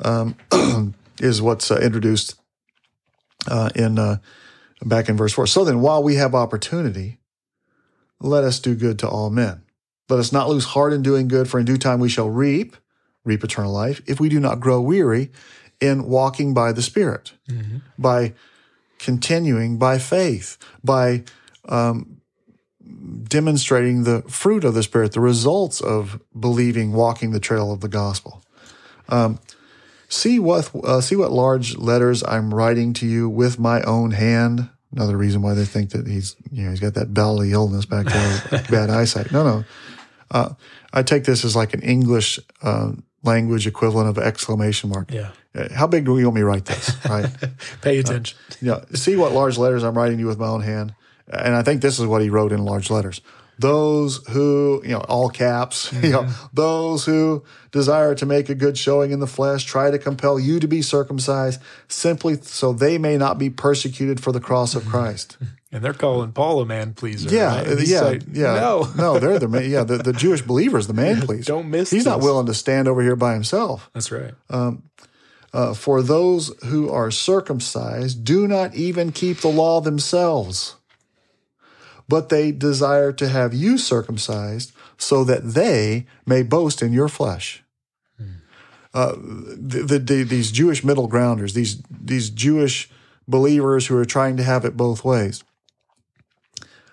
um, 0.04 0.36
is 1.20 1.42
what's 1.42 1.70
uh, 1.70 1.78
introduced 1.80 2.36
uh, 3.48 3.70
in 3.74 3.98
uh, 3.98 4.16
back 4.84 5.08
in 5.08 5.16
verse 5.16 5.32
four. 5.32 5.46
So 5.46 5.64
then, 5.64 5.80
while 5.80 6.02
we 6.02 6.14
have 6.16 6.34
opportunity, 6.34 7.19
let 8.20 8.44
us 8.44 8.60
do 8.60 8.74
good 8.74 8.98
to 9.00 9.08
all 9.08 9.30
men. 9.30 9.62
Let 10.08 10.19
us 10.20 10.32
not 10.32 10.48
lose 10.48 10.66
heart 10.66 10.92
in 10.92 11.02
doing 11.02 11.28
good, 11.28 11.48
for 11.48 11.58
in 11.58 11.64
due 11.66 11.78
time 11.78 11.98
we 12.00 12.08
shall 12.08 12.28
reap 12.28 12.76
reap 13.24 13.44
eternal 13.44 13.72
life 13.72 14.02
if 14.06 14.19
we 14.19 14.28
do 14.28 14.40
not 14.40 14.58
grow 14.60 14.80
weary 14.80 15.30
in 15.80 16.04
walking 16.06 16.54
by 16.54 16.72
the 16.72 16.82
Spirit, 16.82 17.32
by 17.98 18.32
continuing 19.03 19.79
by 19.79 19.99
faith, 19.99 20.56
by 20.85 21.25
um, 21.69 22.21
demonstrating 23.25 24.05
the 24.05 24.23
fruit 24.23 24.63
of 24.65 24.75
the 24.75 24.82
Spirit, 24.82 25.13
the 25.13 25.21
results 25.21 25.81
of 25.81 26.21
believing, 26.39 26.93
walking 26.93 27.32
the 27.32 27.41
trail 27.41 27.73
of 27.73 27.81
the 27.81 27.89
gospel. 27.89 28.43
Um, 29.09 29.41
see 30.09 30.39
what 30.39 30.71
uh, 30.85 31.01
see 31.01 31.17
what 31.17 31.32
large 31.32 31.77
letters 31.77 32.23
I'm 32.23 32.55
writing 32.55 32.93
to 32.94 33.06
you 33.06 33.29
with 33.29 33.59
my 33.59 33.82
own 33.82 34.13
hand. 34.13 34.71
Another 34.93 35.17
reason 35.17 35.43
why 35.43 35.55
they 35.55 35.65
think 35.65 35.91
that 35.91 36.06
he's 36.06 36.37
you 36.53 36.65
know 36.65 36.71
he's 36.71 36.81
got 36.81 36.94
that 36.94 37.13
belly 37.13 37.53
illness 37.53 37.85
back 37.85 38.06
there, 38.06 38.63
bad 38.71 38.89
eyesight. 38.89 39.32
No, 39.32 39.43
no. 39.43 39.65
Uh, 40.31 40.55
I 40.93 41.03
take 41.03 41.25
this 41.25 41.44
as 41.44 41.56
like 41.56 41.75
an 41.75 41.82
English 41.82 42.39
uh, 42.63 42.93
language 43.22 43.67
equivalent 43.67 44.08
of 44.08 44.19
exclamation 44.19 44.91
mark. 44.91 45.10
Yeah. 45.10 45.31
Uh, 45.55 45.69
How 45.74 45.86
big 45.86 46.05
do 46.05 46.19
you 46.19 46.24
want 46.26 46.36
me 46.36 46.41
to 46.41 46.46
write 46.46 46.64
this? 46.64 46.96
Right. 47.08 47.26
Pay 47.82 47.98
attention. 47.98 48.38
you 48.60 48.69
know, 48.69 48.84
see 48.94 49.17
what 49.17 49.32
large 49.32 49.58
letters 49.58 49.82
I'm 49.82 49.96
writing 49.96 50.19
you 50.19 50.26
with 50.26 50.38
my 50.38 50.48
own 50.48 50.62
hand. 50.62 50.94
And 51.29 51.55
I 51.55 51.62
think 51.62 51.82
this 51.82 51.98
is 51.98 52.06
what 52.06 52.20
he 52.22 52.29
wrote 52.31 52.52
in 52.52 52.64
large 52.64 52.91
letters. 52.91 53.20
Those 53.59 54.27
who, 54.29 54.82
you 54.82 54.93
know, 54.93 55.01
all 55.01 55.29
caps, 55.29 55.93
you 56.03 56.11
know, 56.11 56.29
those 56.53 57.05
who 57.05 57.44
desire 57.71 58.15
to 58.15 58.27
make 58.27 58.49
a 58.49 58.55
good 58.55 58.77
showing 58.77 59.13
in 59.13 59.21
the 59.21 59.27
flesh 59.27 59.65
try 59.65 59.91
to 59.91 59.99
compel 59.99 60.39
you 60.39 60.59
to 60.61 60.67
be 60.67 60.82
circumcised 60.82 61.61
simply 61.89 62.37
so 62.43 62.73
they 62.73 62.99
may 62.99 63.17
not 63.17 63.39
be 63.39 63.51
persecuted 63.51 64.21
for 64.21 64.32
the 64.32 64.41
cross 64.41 64.75
of 64.75 64.85
Christ. 64.87 65.39
and 65.73 65.85
they're 65.85 65.94
calling 65.94 66.32
Paul 66.32 66.61
a 66.61 66.67
man 66.67 66.94
pleaser. 66.94 67.29
Yeah, 67.29 67.63
right? 67.63 67.87
Yeah, 67.87 68.01
like, 68.01 68.23
yeah. 68.32 68.55
No. 68.55 68.89
no, 68.97 69.19
they're 69.19 69.39
the 69.39 69.49
man. 69.49 69.71
Yeah, 69.71 69.85
the, 69.85 69.99
the 69.99 70.13
Jewish 70.13 70.43
believer 70.43 70.79
is 70.79 70.87
the 70.87 70.94
man 70.94 71.21
pleaser. 71.21 71.53
Don't 71.53 71.71
miss 71.71 71.91
He's 71.91 72.05
not 72.05 72.21
willing 72.21 72.47
to 72.47 72.55
stand 72.55 72.89
over 72.89 73.03
here 73.03 73.17
by 73.17 73.35
himself. 73.35 73.91
That's 73.94 74.11
right. 74.11 74.35
Uh, 75.55 75.75
for 75.75 76.01
those 76.01 76.51
who 76.65 76.89
are 76.89 77.11
circumcised 77.11 78.25
do 78.25 78.49
not 78.49 78.75
even 78.75 79.13
keep 79.13 79.39
the 79.39 79.49
law 79.49 79.81
themselves, 79.81 80.77
but 82.12 82.28
they 82.28 82.52
desire 82.52 83.10
to 83.10 83.26
have 83.26 83.54
you 83.54 83.78
circumcised 83.78 84.70
so 84.98 85.24
that 85.24 85.54
they 85.54 86.04
may 86.26 86.42
boast 86.42 86.82
in 86.82 86.92
your 86.92 87.08
flesh. 87.08 87.64
Uh, 88.92 89.14
the, 89.16 89.82
the, 89.90 89.98
the, 89.98 90.22
these 90.22 90.52
Jewish 90.52 90.84
middle 90.84 91.06
grounders, 91.08 91.54
these 91.54 91.82
these 91.90 92.28
Jewish 92.28 92.90
believers 93.26 93.86
who 93.86 93.96
are 93.96 94.04
trying 94.04 94.36
to 94.36 94.42
have 94.42 94.66
it 94.66 94.76
both 94.76 95.02
ways, 95.06 95.42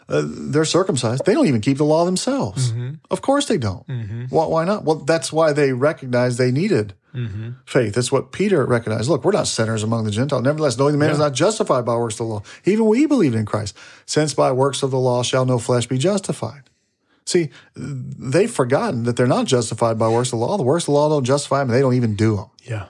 uh, 0.08 0.24
they're 0.26 0.64
circumcised. 0.64 1.26
They 1.26 1.34
don't 1.34 1.48
even 1.48 1.60
keep 1.60 1.78
the 1.78 1.84
law 1.84 2.06
themselves. 2.06 2.72
Of 3.12 3.22
course 3.22 3.46
they 3.48 3.58
don't. 3.58 3.86
Why, 4.30 4.46
why 4.46 4.64
not? 4.64 4.86
Well, 4.86 5.00
that's 5.04 5.34
why 5.34 5.52
they 5.52 5.74
recognized 5.74 6.38
they 6.38 6.52
needed 6.52 6.94
Mm-hmm. 7.14 7.50
faith. 7.66 7.96
That's 7.96 8.12
what 8.12 8.32
Peter 8.32 8.66
recognized. 8.66 9.10
Look, 9.10 9.24
we're 9.24 9.32
not 9.32 9.48
sinners 9.48 9.82
among 9.82 10.04
the 10.04 10.12
Gentiles. 10.12 10.44
Nevertheless, 10.44 10.78
knowing 10.78 10.92
the 10.92 11.00
man 11.00 11.10
is 11.10 11.18
not 11.18 11.34
justified 11.34 11.84
by 11.86 11.96
works 11.96 12.16
of 12.16 12.20
the 12.20 12.24
law, 12.26 12.44
even 12.66 12.86
we 12.86 13.08
believe 13.08 13.34
in 13.34 13.46
Christ, 13.46 13.76
since 14.06 14.34
by 14.34 14.52
works 14.52 14.84
of 14.84 14.92
the 14.92 15.00
law 15.00 15.24
shall 15.24 15.46
no 15.46 15.58
flesh 15.58 15.88
be 15.88 15.98
justified. 15.98 16.70
See, 17.26 17.50
they've 17.76 18.50
forgotten 18.50 19.04
that 19.04 19.16
they're 19.16 19.28
not 19.28 19.46
justified 19.46 20.00
by 20.00 20.10
works 20.10 20.30
of 20.30 20.40
the 20.40 20.46
law. 20.46 20.58
The 20.58 20.64
works 20.64 20.84
of 20.84 20.88
the 20.88 20.92
law 20.94 21.10
don't 21.10 21.24
justify 21.24 21.60
them, 21.60 21.70
and 21.70 21.78
they 21.78 21.82
don't 21.82 21.94
even 21.94 22.16
do 22.16 22.36
them. 22.36 22.50
Yeah. 22.64 22.88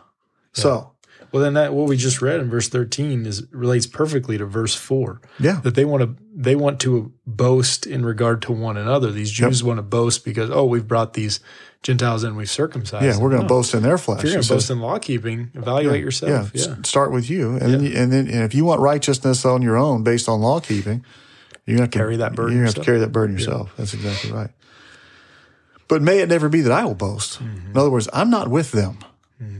So, 0.53 0.91
Well, 1.31 1.43
then 1.43 1.53
that 1.53 1.73
what 1.73 1.87
we 1.87 1.95
just 1.95 2.21
read 2.21 2.39
in 2.39 2.49
verse 2.49 2.69
13 2.69 3.25
is 3.25 3.43
relates 3.51 3.85
perfectly 3.85 4.37
to 4.39 4.45
verse 4.45 4.73
4. 4.75 5.21
yeah, 5.39 5.59
That 5.61 5.75
they 5.75 5.85
want 5.85 6.01
to 6.03 6.15
they 6.35 6.55
want 6.55 6.79
to 6.81 7.11
boast 7.27 7.85
in 7.85 8.03
regard 8.05 8.41
to 8.43 8.51
one 8.51 8.77
another. 8.77 9.11
These 9.11 9.31
Jews 9.31 9.63
want 9.63 9.77
to 9.77 9.83
boast 9.83 10.25
because 10.25 10.49
oh, 10.49 10.65
we've 10.65 10.87
brought 10.87 11.13
these 11.13 11.39
Gentiles 11.83 12.23
in, 12.23 12.35
we've 12.35 12.49
circumcised. 12.49 13.05
yeah, 13.05 13.17
we're 13.17 13.29
going 13.29 13.41
to 13.41 13.47
No. 13.47 13.55
boast 13.55 13.73
in 13.73 13.83
their 13.83 13.97
flesh. 13.97 14.19
If 14.19 14.23
you're 14.25 14.33
going 14.33 14.41
to 14.41 14.47
says- 14.47 14.55
boast 14.55 14.69
in 14.71 14.79
law 14.79 14.97
keeping, 14.99 15.51
evaluate 15.53 15.99
yeah, 15.99 16.03
yourself. 16.05 16.51
Yeah. 16.53 16.61
s- 16.61 16.87
start 16.89 17.11
with 17.11 17.29
you, 17.29 17.51
and 17.57 17.73
then, 17.73 17.85
and 17.95 18.11
then 18.11 18.27
and 18.27 18.43
if 18.43 18.53
you 18.55 18.65
want 18.65 18.81
righteousness 18.81 19.45
on 19.45 19.61
your 19.61 19.77
own 19.77 20.03
based 20.03 20.27
on 20.27 20.41
law 20.41 20.59
keeping, 20.59 21.05
you're 21.65 21.77
going 21.77 21.89
to 21.89 21.97
Carry 21.97 22.17
that 22.17 22.35
burden 22.35 22.55
You're 22.57 22.65
going 22.65 22.73
to 22.73 22.81
carry 22.81 22.99
that 22.99 23.11
burden 23.11 23.37
yourself. 23.37 23.71
That's 23.77 23.93
exactly 23.93 24.31
right. 24.31 24.49
But 25.87 26.01
may 26.01 26.19
it 26.19 26.29
never 26.29 26.49
be 26.49 26.61
that 26.61 26.71
I 26.71 26.83
will 26.85 26.95
boast. 26.95 27.39
Mm-hmm. 27.39 27.71
In 27.71 27.77
other 27.77 27.89
words, 27.89 28.07
I'm 28.13 28.29
not 28.29 28.47
with 28.49 28.71
them. 28.71 28.99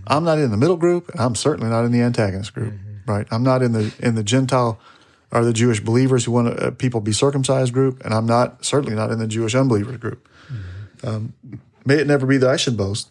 I'm 0.08 0.24
not 0.24 0.40
in 0.40 0.52
the 0.52 0.58
middle 0.58 0.78
group, 0.78 1.10
I'm 1.16 1.36
certainly 1.36 1.70
not 1.70 1.86
in 1.86 1.92
the 1.92 2.02
antagonist 2.02 2.54
group. 2.54 2.74
Mm-hmm. 2.74 3.12
Right? 3.12 3.28
I'm 3.32 3.44
not 3.44 3.62
in 3.62 3.72
the 3.72 3.94
in 4.00 4.16
the 4.16 4.24
Gentile 4.24 4.80
or 5.32 5.44
the 5.44 5.54
Jewish 5.54 5.80
believers 5.80 6.26
who 6.26 6.32
want 6.32 6.60
uh, 6.60 6.72
people 6.72 7.02
be 7.02 7.12
circumcised 7.12 7.74
group, 7.74 8.04
and 8.04 8.14
I'm 8.14 8.26
not 8.26 8.66
certainly 8.66 8.96
not 8.96 9.12
in 9.12 9.20
the 9.20 9.28
Jewish 9.28 9.56
unbelievers 9.56 9.98
group. 9.98 10.28
Mm-hmm. 10.52 11.08
Um, 11.08 11.34
may 11.86 11.96
it 11.96 12.08
never 12.08 12.26
be 12.26 12.38
that 12.38 12.50
I 12.50 12.58
should 12.58 12.78
boast, 12.78 13.10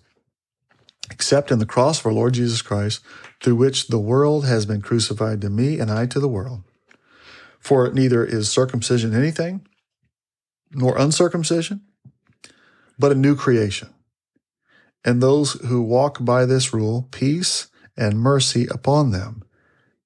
except 1.11 1.51
in 1.51 1.59
the 1.59 1.67
cross 1.67 2.01
of 2.01 2.07
our 2.07 2.13
Lord 2.13 2.35
Jesus 2.35 2.63
Christ, 2.63 3.01
through 3.41 3.57
which 3.57 3.89
the 3.89 3.99
world 3.99 4.47
has 4.47 4.67
been 4.67 4.83
crucified 4.83 5.41
to 5.41 5.51
me, 5.51 5.79
and 5.79 5.91
I 5.91 6.07
to 6.07 6.21
the 6.21 6.29
world. 6.29 6.63
For 7.59 7.91
neither 7.93 8.25
is 8.25 8.49
circumcision 8.49 9.15
anything, 9.15 9.67
nor 10.73 10.97
uncircumcision, 10.97 11.83
but 12.99 13.13
a 13.13 13.17
new 13.17 13.37
creation. 13.37 13.91
And 15.05 15.23
those 15.23 15.53
who 15.53 15.83
walk 15.83 16.19
by 16.21 16.45
this 16.45 16.75
rule, 16.75 17.09
peace 17.11 17.69
and 17.97 18.21
mercy 18.21 18.67
upon 18.71 19.11
them, 19.11 19.43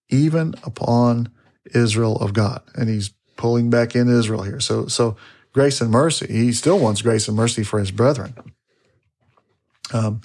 even 0.09 0.55
upon 0.63 1.31
Israel 1.75 2.17
of 2.17 2.33
God. 2.33 2.63
And 2.75 2.89
he's 2.89 3.13
pulling 3.37 3.71
back 3.71 3.97
in 3.97 4.09
Israel 4.09 4.43
here. 4.43 4.61
So, 4.61 4.87
so 4.87 5.17
grace 5.53 5.81
and 5.81 5.91
mercy. 5.91 6.27
He 6.31 6.53
still 6.53 6.79
wants 6.79 7.03
grace 7.03 7.29
and 7.29 7.37
mercy 7.37 7.63
for 7.63 7.79
his 7.79 7.91
brethren. 7.91 8.35
Um, 9.93 10.23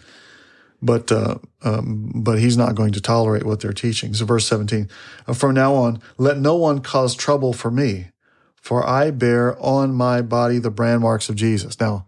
but 0.82 1.12
uh, 1.12 1.36
um, 1.64 2.12
but 2.16 2.40
he's 2.40 2.58
not 2.58 2.76
going 2.76 2.94
to 2.94 3.02
tolerate 3.02 3.46
what 3.46 3.60
they're 3.60 3.74
teaching. 3.74 4.14
So, 4.14 4.26
verse 4.26 4.48
seventeen: 4.48 4.90
"Uh, 5.28 5.34
From 5.34 5.56
now 5.56 5.74
on, 5.74 6.02
let 6.18 6.38
no 6.38 6.56
one 6.56 6.82
cause 6.82 7.16
trouble 7.16 7.54
for 7.54 7.72
me, 7.72 8.12
for 8.56 8.88
I 8.88 9.12
bear 9.12 9.60
on 9.60 9.94
my 9.94 10.22
body 10.22 10.60
the 10.60 10.70
brand 10.72 11.02
marks 11.02 11.30
of 11.30 11.36
Jesus. 11.36 11.80
Now, 11.80 12.07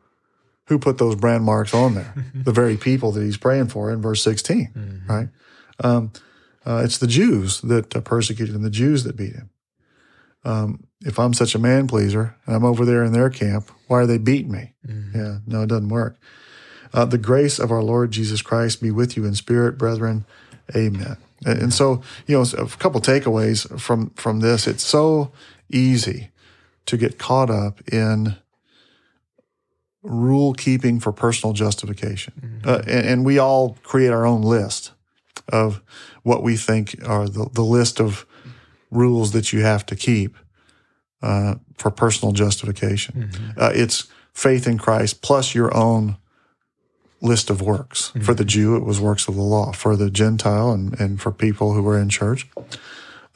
who 0.69 0.79
put 0.79 0.97
those 0.97 1.15
brand 1.15 1.43
marks 1.43 1.73
on 1.73 1.95
there? 1.95 2.13
the 2.33 2.53
very 2.53 2.77
people 2.77 3.11
that 3.11 3.23
he's 3.23 3.37
praying 3.37 3.67
for 3.67 3.91
in 3.91 4.01
verse 4.01 4.21
16, 4.23 4.71
right? 5.07 5.29
Um, 5.83 6.11
uh, 6.65 6.81
it's 6.85 6.99
the 6.99 7.07
Jews 7.07 7.61
that 7.61 7.95
uh, 7.95 8.01
persecuted 8.01 8.55
him, 8.55 8.61
the 8.61 8.69
Jews 8.69 9.03
that 9.03 9.17
beat 9.17 9.33
him. 9.33 9.49
Um, 10.45 10.87
if 11.01 11.19
I'm 11.19 11.33
such 11.33 11.55
a 11.55 11.59
man 11.59 11.87
pleaser 11.87 12.35
and 12.45 12.55
I'm 12.55 12.65
over 12.65 12.85
there 12.85 13.03
in 13.03 13.11
their 13.11 13.29
camp, 13.29 13.71
why 13.87 13.99
are 13.99 14.05
they 14.05 14.17
beating 14.17 14.51
me? 14.51 14.73
Yeah, 15.13 15.37
no, 15.47 15.63
it 15.63 15.67
doesn't 15.67 15.89
work. 15.89 16.17
Uh, 16.93 17.05
the 17.05 17.17
grace 17.17 17.59
of 17.59 17.71
our 17.71 17.83
Lord 17.83 18.11
Jesus 18.11 18.41
Christ 18.41 18.81
be 18.81 18.91
with 18.91 19.15
you 19.15 19.25
in 19.25 19.35
spirit, 19.35 19.77
brethren. 19.77 20.25
Amen. 20.75 21.17
And, 21.45 21.61
and 21.61 21.73
so, 21.73 22.01
you 22.27 22.37
know, 22.37 22.45
a 22.57 22.67
couple 22.67 23.01
takeaways 23.01 23.79
from 23.79 24.11
from 24.11 24.39
this. 24.39 24.67
It's 24.67 24.83
so 24.83 25.31
easy 25.69 26.29
to 26.85 26.97
get 26.97 27.19
caught 27.19 27.49
up 27.49 27.81
in 27.91 28.35
rule 30.03 30.53
keeping 30.53 30.99
for 30.99 31.11
personal 31.11 31.53
justification, 31.53 32.61
uh, 32.65 32.81
and, 32.87 33.05
and 33.05 33.25
we 33.25 33.37
all 33.37 33.77
create 33.83 34.09
our 34.09 34.25
own 34.25 34.41
list 34.41 34.91
of 35.51 35.81
what 36.23 36.43
we 36.43 36.55
think 36.55 36.95
are 37.05 37.27
the, 37.27 37.49
the 37.53 37.63
list 37.63 37.99
of 37.99 38.25
rules 38.91 39.31
that 39.31 39.51
you 39.51 39.61
have 39.61 39.85
to 39.85 39.95
keep 39.95 40.35
uh, 41.21 41.55
for 41.77 41.91
personal 41.91 42.31
justification. 42.33 43.29
Uh, 43.57 43.71
it's 43.73 44.07
faith 44.33 44.67
in 44.67 44.77
Christ 44.77 45.21
plus 45.21 45.53
your 45.53 45.75
own 45.75 46.17
list 47.21 47.49
of 47.49 47.61
works. 47.61 48.11
For 48.21 48.33
the 48.33 48.45
Jew, 48.45 48.75
it 48.77 48.85
was 48.85 48.99
works 49.01 49.27
of 49.27 49.35
the 49.35 49.41
law. 49.41 49.73
For 49.73 49.95
the 49.97 50.09
Gentile 50.09 50.71
and, 50.71 50.97
and 50.99 51.19
for 51.21 51.31
people 51.31 51.73
who 51.73 51.83
were 51.83 51.99
in 51.99 52.09
church, 52.09 52.47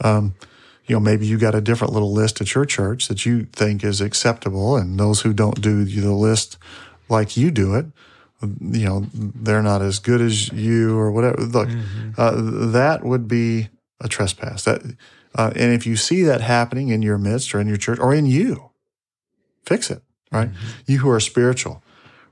um, 0.01 0.35
you 0.85 0.95
know, 0.95 0.99
maybe 0.99 1.25
you 1.25 1.37
got 1.37 1.55
a 1.55 1.61
different 1.61 1.93
little 1.93 2.11
list 2.11 2.41
at 2.41 2.53
your 2.53 2.65
church 2.65 3.07
that 3.07 3.25
you 3.25 3.43
think 3.53 3.83
is 3.83 4.01
acceptable, 4.01 4.75
and 4.75 4.99
those 4.99 5.21
who 5.21 5.33
don't 5.33 5.61
do 5.61 5.85
the 5.85 6.11
list 6.11 6.57
like 7.09 7.37
you 7.37 7.51
do 7.51 7.75
it, 7.75 7.85
you 8.41 8.85
know, 8.85 9.05
they're 9.13 9.63
not 9.63 9.81
as 9.81 9.99
good 9.99 10.21
as 10.21 10.51
you 10.51 10.97
or 10.97 11.11
whatever. 11.11 11.41
Look, 11.41 11.69
uh, 12.17 12.33
that 12.71 13.03
would 13.03 13.27
be 13.27 13.69
a 14.01 14.07
trespass. 14.09 14.65
That, 14.65 14.81
uh, 15.35 15.51
and 15.55 15.73
if 15.73 15.85
you 15.87 15.95
see 15.95 16.23
that 16.23 16.41
happening 16.41 16.89
in 16.89 17.01
your 17.01 17.17
midst 17.17 17.55
or 17.55 17.61
in 17.61 17.67
your 17.67 17.77
church 17.77 17.99
or 17.99 18.13
in 18.13 18.25
you, 18.25 18.69
fix 19.65 19.89
it. 19.89 20.01
Right? 20.31 20.49
You 20.87 20.99
who 20.99 21.09
are 21.09 21.19
spiritual, 21.19 21.83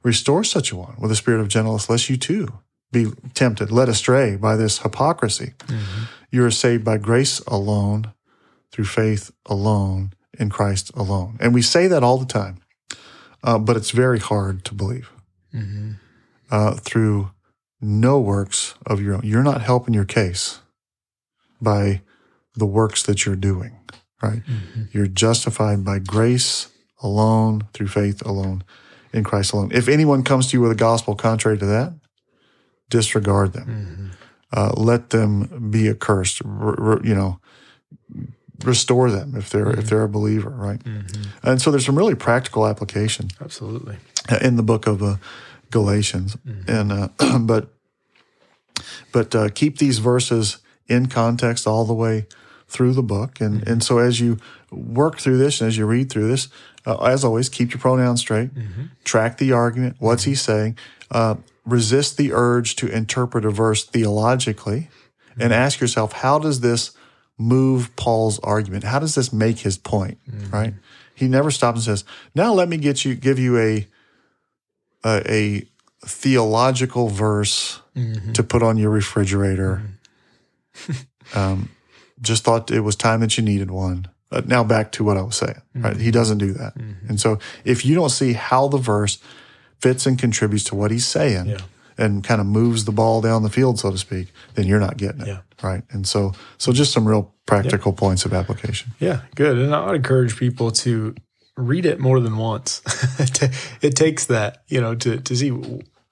restore 0.03 0.43
such 0.43 0.72
a 0.72 0.75
one 0.75 0.96
with 1.00 1.12
a 1.12 1.15
spirit 1.15 1.39
of 1.39 1.48
gentleness, 1.48 1.89
lest 1.89 2.10
you 2.10 2.17
too 2.17 2.48
be 2.91 3.12
tempted, 3.34 3.72
led 3.72 3.88
astray 3.88 4.36
by 4.36 4.55
this 4.58 4.79
hypocrisy. 4.79 5.53
You 6.31 6.43
are 6.43 6.51
saved 6.51 6.84
by 6.84 6.98
grace 6.98 7.39
alone, 7.48 8.12
through 8.72 8.86
faith 8.86 9.32
alone, 9.46 10.13
in 10.40 10.50
Christ 10.50 10.92
alone. 10.96 11.38
And 11.40 11.54
we 11.54 11.62
say 11.62 11.88
that 11.88 12.04
all 12.04 12.18
the 12.18 12.25
time, 12.25 12.62
uh, 13.44 13.60
but 13.60 13.75
it's 13.78 13.92
very 13.92 14.20
hard 14.20 14.63
to 14.66 14.74
believe. 14.74 15.10
Uh, 16.50 16.75
through 16.75 17.32
no 17.82 18.20
works 18.20 18.75
of 18.86 19.01
your 19.01 19.16
own. 19.16 19.22
You're 19.24 19.44
not 19.44 19.62
helping 19.62 19.94
your 19.94 20.06
case 20.06 20.60
by 21.62 22.01
the 22.56 22.66
works 22.66 23.04
that 23.04 23.25
you're 23.25 23.36
doing, 23.36 23.78
right? 24.22 24.42
You're 24.92 25.08
justified 25.08 25.84
by 25.84 26.00
grace 26.00 26.68
alone, 27.01 27.63
through 27.74 27.88
faith 27.88 28.22
alone, 28.25 28.63
in 29.13 29.24
Christ 29.24 29.54
alone. 29.54 29.72
If 29.74 29.88
anyone 29.88 30.24
comes 30.24 30.48
to 30.48 30.58
you 30.58 30.62
with 30.62 30.72
a 30.72 30.75
gospel 30.75 31.16
contrary 31.16 31.58
to 31.58 31.66
that, 31.66 31.94
disregard 32.90 33.54
them. 33.54 34.12
Uh, 34.54 34.74
let 34.75 35.10
them 35.12 35.70
be 35.72 35.90
accursed. 35.90 36.42
R- 36.46 36.80
r- 36.80 37.01
you 37.04 37.16
know, 37.16 37.40
restore 38.63 39.10
them 39.12 39.36
if 39.36 39.50
they're 39.50 39.70
if 39.72 39.89
they're 39.89 40.03
a 40.03 40.10
believer, 40.10 40.50
right? 40.50 40.82
And 41.44 41.62
so 41.62 41.72
there's 41.72 41.86
some 41.86 41.98
really 41.98 42.15
practical 42.15 42.68
application 42.68 43.30
Absolutely. 43.39 43.98
in 44.41 44.56
the 44.56 44.63
book 44.63 44.88
of 44.88 45.01
uh, 45.01 45.15
Galatians, 45.70 46.38
and 46.68 46.91
uh, 46.91 47.08
but 47.39 47.70
but 49.12 49.36
uh, 49.36 49.50
keep 49.50 49.77
these 49.77 50.00
verses 50.00 50.60
in 50.88 51.08
context 51.08 51.68
all 51.68 51.86
the 51.86 51.94
way 51.94 52.27
through 52.68 52.94
the 52.94 53.03
book, 53.03 53.41
and 53.41 53.68
and 53.68 53.84
so 53.84 53.98
as 53.98 54.20
you 54.20 54.38
work 54.72 55.20
through 55.20 55.38
this 55.38 55.60
and 55.60 55.68
as 55.68 55.77
you 55.77 55.86
read 55.86 56.10
through 56.10 56.27
this, 56.27 56.48
uh, 56.86 56.98
as 57.03 57.24
always, 57.24 57.50
keep 57.50 57.72
your 57.72 57.80
pronouns 57.80 58.22
straight, 58.22 58.50
track 59.03 59.38
the 59.38 59.51
argument, 59.51 59.98
what's 60.00 60.24
he 60.24 60.36
saying, 60.36 60.77
uh, 61.12 61.36
resist 61.65 62.18
the 62.18 62.32
urge 62.34 62.75
to 62.77 62.88
interpret 62.88 63.46
a 63.46 63.51
verse 63.51 63.84
theologically, 63.84 64.89
and 65.38 65.53
ask 65.53 65.80
yourself, 65.80 66.13
how 66.13 66.39
does 66.39 66.62
this 66.62 66.91
move 67.42 67.94
Paul's 67.96 68.40
argument? 68.40 68.84
How 68.84 69.00
does 69.00 69.16
this 69.16 69.34
make 69.34 69.60
his 69.60 69.78
point? 69.78 70.20
Mm-hmm. 70.30 70.56
Right? 70.56 70.74
He 71.16 71.28
never 71.28 71.52
stops 71.52 71.78
and 71.78 71.84
says, 71.84 72.06
"Now 72.36 72.54
let 72.54 72.70
me 72.70 72.78
get 72.78 73.04
you 73.04 73.16
give 73.16 73.40
you 73.40 73.58
a 73.58 73.88
a, 75.06 75.32
a 75.32 75.68
theological 76.06 77.10
verse 77.10 77.82
mm-hmm. 77.96 78.34
to 78.34 78.44
put 78.44 78.64
on 78.64 78.78
your 78.78 78.92
refrigerator." 78.92 79.84
Mm-hmm. 80.74 81.38
um, 81.38 81.70
just 82.22 82.44
thought 82.44 82.72
it 82.72 82.82
was 82.82 82.96
time 82.96 83.22
that 83.22 83.38
you 83.38 83.44
needed 83.44 83.72
one. 83.72 84.08
Uh, 84.32 84.42
now 84.46 84.64
back 84.64 84.94
to 84.94 85.04
what 85.04 85.18
I 85.18 85.22
was 85.22 85.36
saying. 85.36 85.62
Right? 85.76 85.98
He 85.98 86.12
doesn't 86.12 86.38
do 86.38 86.54
that, 86.54 86.76
and 86.76 87.20
so 87.20 87.40
if 87.66 87.86
you 87.86 87.96
don't 87.96 88.10
see 88.10 88.34
how 88.34 88.68
the 88.68 88.78
verse 88.78 89.20
fits 89.80 90.06
and 90.06 90.18
contributes 90.18 90.64
to 90.66 90.76
what 90.76 90.92
he's 90.92 91.08
saying. 91.08 91.48
Yeah. 91.48 91.62
And 92.01 92.24
kind 92.24 92.41
of 92.41 92.48
moves 92.48 92.86
the 92.86 92.91
ball 92.91 93.22
down 93.22 93.43
the 93.43 93.50
field, 93.50 93.77
so 93.79 93.91
to 93.91 93.98
speak. 93.98 94.34
Then 94.55 94.65
you're 94.67 94.79
not 94.79 94.98
getting 94.98 95.22
it, 95.22 95.27
Yeah. 95.27 95.41
right? 95.62 95.84
And 95.91 96.08
so, 96.08 96.34
so 96.58 96.72
just 96.74 96.91
some 96.93 97.08
real 97.08 97.34
practical 97.46 97.93
points 97.93 98.25
of 98.25 98.34
application. 98.34 98.91
Yeah, 99.00 99.22
good. 99.36 99.58
And 99.58 99.74
I 99.75 99.86
would 99.86 99.96
encourage 99.96 100.36
people 100.36 100.72
to 100.72 101.13
read 101.58 101.86
it 101.86 102.00
more 102.00 102.20
than 102.20 102.38
once. 102.38 102.81
it 103.20 103.50
it 103.81 103.96
takes 103.96 104.25
that, 104.25 104.63
you 104.67 104.81
know, 104.81 104.96
to, 104.96 105.20
to 105.20 105.36
see 105.36 105.51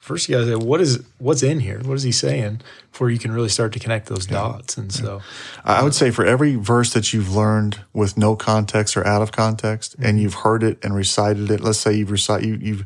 first 0.10 0.28
you 0.28 0.36
got 0.36 0.42
to 0.46 0.48
say 0.48 0.56
what 0.56 0.82
is 0.82 1.04
what's 1.20 1.44
in 1.44 1.60
here? 1.60 1.80
What 1.84 1.94
is 1.94 2.04
he 2.04 2.12
saying 2.12 2.62
before 2.92 3.10
you 3.12 3.20
can 3.20 3.32
really 3.32 3.50
start 3.50 3.72
to 3.74 3.80
connect 3.80 4.08
those 4.08 4.26
dots? 4.26 4.76
And 4.78 4.92
so, 4.92 5.22
I 5.64 5.84
would 5.84 5.94
say 5.94 6.10
for 6.12 6.26
every 6.26 6.56
verse 6.56 6.94
that 6.94 7.14
you've 7.14 7.34
learned 7.36 7.80
with 7.94 8.18
no 8.18 8.36
context 8.36 8.98
or 8.98 9.06
out 9.06 9.22
of 9.22 9.32
context, 9.32 9.94
Mm-hmm. 9.94 10.06
and 10.06 10.20
you've 10.22 10.34
heard 10.46 10.64
it 10.64 10.80
and 10.84 10.96
recited 10.96 11.52
it. 11.52 11.62
Let's 11.62 11.80
say 11.80 11.94
you've 11.94 12.12
recited 12.12 12.46
you, 12.50 12.56
you've 12.56 12.84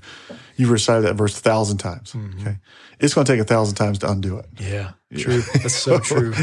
you've 0.57 0.69
recited 0.71 1.03
that 1.05 1.15
verse 1.15 1.37
a 1.37 1.41
thousand 1.41 1.77
times. 1.77 2.11
Mm-hmm. 2.13 2.41
Okay, 2.41 2.57
it's 2.99 3.13
going 3.13 3.25
to 3.25 3.31
take 3.33 3.41
a 3.41 3.45
thousand 3.45 3.75
times 3.75 3.99
to 3.99 4.11
undo 4.11 4.37
it. 4.37 4.45
yeah, 4.59 4.91
true. 5.17 5.41
That's 5.53 5.75
so 5.75 5.99
true. 6.11 6.33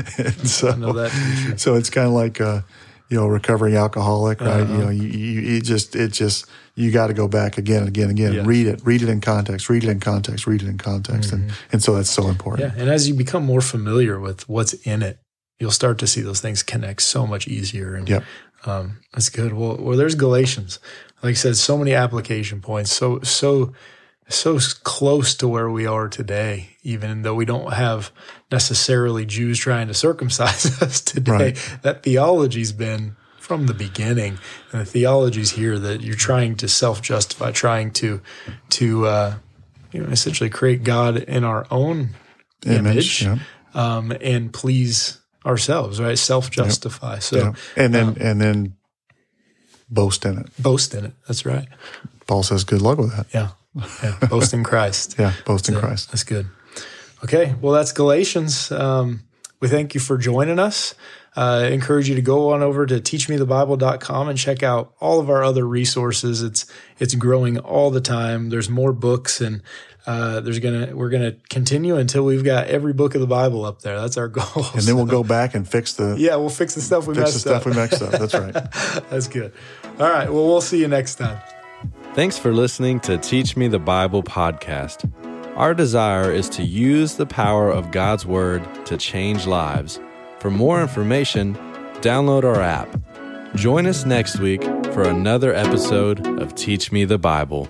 So, 0.44 0.70
I 0.70 0.76
know 0.76 0.92
that 0.94 1.10
to 1.12 1.16
be 1.16 1.46
true. 1.48 1.58
so 1.58 1.74
it's 1.76 1.90
kind 1.90 2.06
of 2.08 2.14
like 2.14 2.40
uh, 2.40 2.62
you 3.10 3.18
know, 3.18 3.26
recovering 3.26 3.74
alcoholic, 3.74 4.40
right? 4.40 4.60
Uh-huh. 4.60 4.72
You 4.72 4.78
know, 4.78 4.90
you, 4.90 5.08
you 5.08 5.56
it 5.56 5.64
just 5.64 5.96
it 5.96 6.12
just 6.12 6.46
you 6.76 6.90
got 6.92 7.08
to 7.08 7.12
go 7.14 7.28
back 7.28 7.58
again 7.58 7.80
and 7.80 7.88
again 7.88 8.08
and 8.08 8.18
again. 8.18 8.32
Yes. 8.32 8.46
Read 8.46 8.66
it, 8.68 8.80
read 8.84 9.02
it 9.02 9.08
in 9.08 9.20
context, 9.20 9.68
read 9.68 9.84
it 9.84 9.90
in 9.90 10.00
context, 10.00 10.46
read 10.46 10.62
it 10.62 10.68
in 10.68 10.78
context, 10.78 11.32
and 11.32 11.52
and 11.72 11.82
so 11.82 11.94
that's 11.96 12.08
so 12.08 12.28
important. 12.28 12.68
Mm-hmm. 12.68 12.78
Yeah, 12.78 12.82
and 12.84 12.90
as 12.90 13.08
you 13.08 13.14
become 13.14 13.44
more 13.44 13.60
familiar 13.60 14.18
with 14.18 14.48
what's 14.48 14.74
in 14.74 15.02
it, 15.02 15.18
you'll 15.58 15.72
start 15.72 15.98
to 15.98 16.06
see 16.06 16.20
those 16.20 16.40
things 16.40 16.62
connect 16.62 17.02
so 17.02 17.26
much 17.26 17.48
easier. 17.48 17.94
And 17.96 18.08
Yep. 18.08 18.24
um, 18.64 19.00
that's 19.12 19.28
good. 19.28 19.52
Well, 19.52 19.76
well, 19.78 19.96
there's 19.96 20.14
Galatians. 20.14 20.78
Like 21.22 21.32
I 21.32 21.34
said, 21.34 21.56
so 21.56 21.76
many 21.76 21.92
application 21.92 22.60
points. 22.60 22.92
So 22.92 23.20
so 23.22 23.72
so 24.30 24.58
close 24.84 25.34
to 25.36 25.48
where 25.48 25.70
we 25.70 25.86
are 25.86 26.08
today, 26.08 26.76
even 26.82 27.22
though 27.22 27.34
we 27.34 27.44
don't 27.44 27.72
have 27.72 28.10
necessarily 28.50 29.26
Jews 29.26 29.58
trying 29.58 29.88
to 29.88 29.94
circumcise 29.94 30.80
us 30.82 31.00
today. 31.00 31.32
Right. 31.32 31.78
That 31.82 32.02
theology's 32.02 32.72
been 32.72 33.16
from 33.38 33.66
the 33.66 33.74
beginning, 33.74 34.38
and 34.72 34.80
the 34.80 34.84
theology's 34.84 35.50
here 35.50 35.78
that 35.78 36.02
you're 36.02 36.14
trying 36.14 36.56
to 36.56 36.68
self 36.68 37.02
justify, 37.02 37.50
trying 37.50 37.90
to 37.94 38.20
to 38.70 39.06
uh, 39.06 39.34
you 39.92 40.02
know 40.02 40.08
essentially 40.10 40.50
create 40.50 40.84
God 40.84 41.16
in 41.16 41.44
our 41.44 41.66
own 41.70 42.10
image, 42.64 43.24
yeah. 43.24 43.38
um, 43.74 44.12
and 44.20 44.52
please 44.52 45.20
ourselves, 45.44 46.00
right? 46.00 46.18
Self 46.18 46.50
justify. 46.50 47.18
So 47.18 47.54
and 47.76 47.94
then 47.94 48.08
um, 48.08 48.16
and 48.20 48.40
then 48.40 48.76
boast 49.90 50.24
in 50.24 50.38
it. 50.38 50.62
boast 50.62 50.94
in 50.94 51.06
it. 51.06 51.12
That's 51.26 51.44
right. 51.44 51.66
Paul 52.26 52.44
says, 52.44 52.62
"Good 52.62 52.82
luck 52.82 52.98
with 52.98 53.16
that." 53.16 53.26
Yeah. 53.34 53.48
Yeah. 53.74 54.16
boast 54.30 54.52
in 54.52 54.64
Christ. 54.64 55.16
Yeah, 55.18 55.32
boast 55.44 55.68
in 55.68 55.76
Christ. 55.76 56.10
That's 56.10 56.24
good. 56.24 56.46
Okay. 57.24 57.54
Well, 57.60 57.72
that's 57.72 57.92
Galatians. 57.92 58.72
Um, 58.72 59.22
we 59.60 59.68
thank 59.68 59.94
you 59.94 60.00
for 60.00 60.16
joining 60.16 60.58
us. 60.58 60.94
Uh, 61.36 61.62
I 61.62 61.66
encourage 61.66 62.08
you 62.08 62.16
to 62.16 62.22
go 62.22 62.52
on 62.52 62.62
over 62.62 62.86
to 62.86 62.94
teachmethebible.com 63.00 64.28
and 64.28 64.38
check 64.38 64.62
out 64.62 64.94
all 65.00 65.20
of 65.20 65.30
our 65.30 65.44
other 65.44 65.66
resources. 65.66 66.42
It's 66.42 66.66
it's 66.98 67.14
growing 67.14 67.58
all 67.58 67.90
the 67.90 68.00
time. 68.00 68.48
There's 68.50 68.68
more 68.68 68.92
books 68.92 69.40
and 69.40 69.62
uh, 70.06 70.40
there's 70.40 70.58
gonna 70.58 70.96
we're 70.96 71.10
gonna 71.10 71.36
continue 71.48 71.96
until 71.96 72.24
we've 72.24 72.42
got 72.42 72.66
every 72.66 72.92
book 72.92 73.14
of 73.14 73.20
the 73.20 73.28
Bible 73.28 73.64
up 73.64 73.82
there. 73.82 74.00
That's 74.00 74.16
our 74.16 74.28
goal. 74.28 74.66
And 74.74 74.82
then 74.82 74.96
we'll 74.96 75.06
go 75.06 75.22
back 75.22 75.54
and 75.54 75.68
fix 75.68 75.92
the 75.92 76.16
yeah, 76.18 76.34
we'll 76.36 76.48
fix 76.48 76.74
the 76.74 76.80
stuff 76.80 77.06
we 77.06 77.14
fix 77.14 77.34
the 77.34 77.38
stuff 77.38 77.66
up. 77.66 77.66
we 77.66 77.80
mixed 77.80 78.02
up. 78.02 78.10
That's 78.10 78.34
right. 78.34 78.52
That's 79.10 79.28
good. 79.28 79.52
All 80.00 80.10
right. 80.10 80.32
Well, 80.32 80.46
we'll 80.46 80.60
see 80.60 80.80
you 80.80 80.88
next 80.88 81.16
time. 81.16 81.38
Thanks 82.12 82.36
for 82.36 82.52
listening 82.52 82.98
to 83.00 83.18
Teach 83.18 83.56
Me 83.56 83.68
the 83.68 83.78
Bible 83.78 84.24
podcast. 84.24 85.08
Our 85.56 85.74
desire 85.74 86.32
is 86.32 86.48
to 86.50 86.64
use 86.64 87.14
the 87.14 87.24
power 87.24 87.70
of 87.70 87.92
God's 87.92 88.26
Word 88.26 88.66
to 88.86 88.96
change 88.96 89.46
lives. 89.46 90.00
For 90.40 90.50
more 90.50 90.82
information, 90.82 91.54
download 92.00 92.42
our 92.42 92.60
app. 92.60 92.88
Join 93.54 93.86
us 93.86 94.04
next 94.04 94.40
week 94.40 94.64
for 94.92 95.04
another 95.04 95.54
episode 95.54 96.26
of 96.40 96.56
Teach 96.56 96.90
Me 96.90 97.04
the 97.04 97.16
Bible. 97.16 97.68